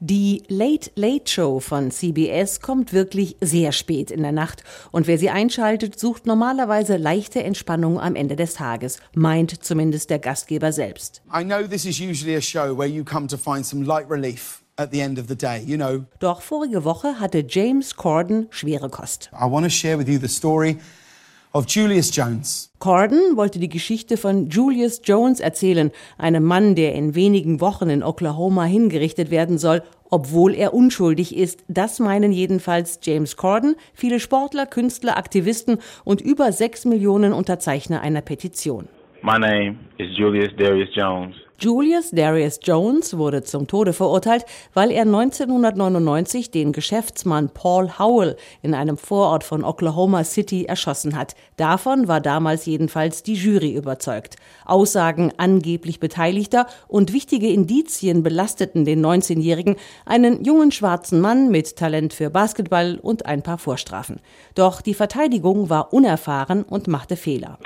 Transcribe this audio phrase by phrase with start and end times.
[0.00, 5.18] Die Late Late Show von CBS kommt wirklich sehr spät in der Nacht und wer
[5.18, 11.20] sie einschaltet, sucht normalerweise leichte Entspannung am Ende des Tages, meint zumindest der Gastgeber selbst.
[11.36, 14.62] I know this is usually a show where you come to find some light relief
[14.76, 16.04] at the end of the day, you know.
[16.20, 19.30] Doch vorige Woche hatte James Corden schwere Kost.
[19.32, 20.78] I want to share with you the story
[21.52, 22.72] of Julius Jones.
[22.78, 28.02] Corden wollte die Geschichte von Julius Jones erzählen, einem Mann, der in wenigen Wochen in
[28.02, 31.64] Oklahoma hingerichtet werden soll, obwohl er unschuldig ist.
[31.68, 38.22] Das meinen jedenfalls James Corden, viele Sportler, Künstler, Aktivisten und über sechs Millionen Unterzeichner einer
[38.22, 38.88] Petition.
[39.22, 41.34] My name is Julius Darius Jones.
[41.60, 44.44] Julius Darius Jones wurde zum Tode verurteilt,
[44.74, 51.34] weil er 1999 den Geschäftsmann Paul Howell in einem Vorort von Oklahoma City erschossen hat.
[51.56, 54.36] Davon war damals jedenfalls die Jury überzeugt.
[54.66, 59.74] Aussagen angeblich Beteiligter und wichtige Indizien belasteten den 19-Jährigen,
[60.06, 64.20] einen jungen schwarzen Mann mit Talent für Basketball und ein paar Vorstrafen.
[64.54, 67.58] Doch die Verteidigung war unerfahren und machte Fehler.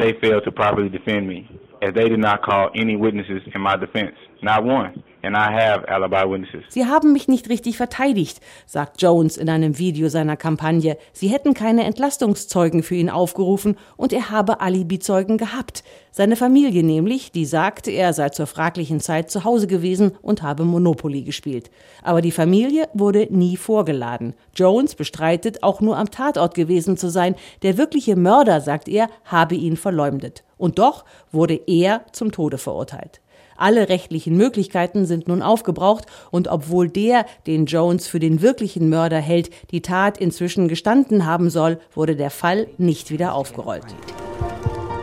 [6.69, 10.97] Sie haben mich nicht richtig verteidigt, sagt Jones in einem Video seiner Kampagne.
[11.13, 15.85] Sie hätten keine Entlastungszeugen für ihn aufgerufen und er habe Alibizeugen gehabt.
[16.11, 20.65] Seine Familie nämlich, die sagt, er sei zur fraglichen Zeit zu Hause gewesen und habe
[20.65, 21.71] Monopoly gespielt.
[22.03, 24.35] Aber die Familie wurde nie vorgeladen.
[24.55, 27.35] Jones bestreitet, auch nur am Tatort gewesen zu sein.
[27.63, 30.45] Der wirkliche Mörder, sagt er, habe ihn verleumdet.
[30.63, 33.21] Und doch wurde er zum Tode verurteilt.
[33.57, 39.19] Alle rechtlichen Möglichkeiten sind nun aufgebraucht und obwohl der, den Jones für den wirklichen Mörder
[39.19, 43.87] hält, die Tat inzwischen gestanden haben soll, wurde der Fall nicht wieder aufgerollt.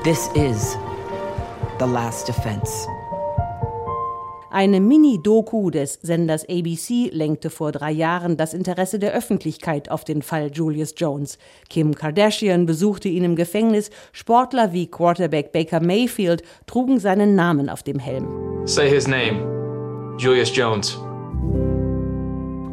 [0.05, 0.77] This is
[1.77, 2.87] the last defense.
[4.51, 10.21] Eine Mini-Doku des Senders ABC lenkte vor drei Jahren das Interesse der Öffentlichkeit auf den
[10.21, 11.37] Fall Julius Jones.
[11.69, 13.91] Kim Kardashian besuchte ihn im Gefängnis.
[14.11, 18.65] Sportler wie Quarterback Baker Mayfield trugen seinen Namen auf dem Helm.
[18.65, 20.15] Say his name.
[20.17, 20.97] Julius Jones.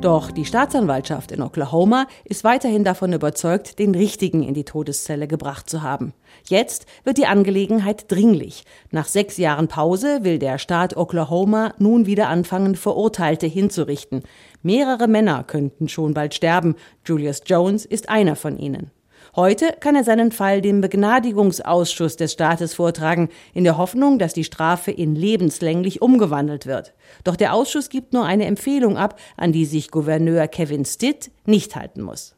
[0.06, 5.68] Doch die Staatsanwaltschaft in Oklahoma ist weiterhin davon überzeugt, den Richtigen in die Todeszelle gebracht
[5.68, 6.14] zu haben.
[6.48, 8.62] Jetzt wird die Angelegenheit dringlich.
[8.92, 14.22] Nach sechs Jahren Pause will der Staat Oklahoma nun wieder anfangen, Verurteilte hinzurichten.
[14.62, 16.76] Mehrere Männer könnten schon bald sterben.
[17.04, 18.92] Julius Jones ist einer von ihnen.
[19.34, 24.44] Heute kann er seinen Fall dem Begnadigungsausschuss des Staates vortragen, in der Hoffnung, dass die
[24.44, 26.94] Strafe in lebenslänglich umgewandelt wird.
[27.24, 31.76] Doch der Ausschuss gibt nur eine Empfehlung ab, an die sich Gouverneur Kevin Stitt nicht
[31.76, 32.36] halten muss.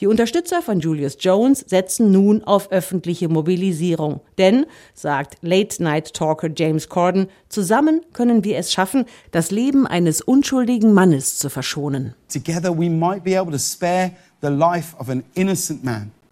[0.00, 4.20] Die Unterstützer von Julius Jones setzen nun auf öffentliche Mobilisierung.
[4.38, 11.38] Denn, sagt Late-Night-Talker James Corden, zusammen können wir es schaffen, das Leben eines unschuldigen Mannes
[11.38, 12.14] zu verschonen.
[12.32, 14.12] Together we might be able to spare
[14.42, 16.10] the life of an innocent man.